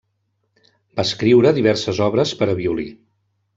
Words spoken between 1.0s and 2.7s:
escriure diverses obres per a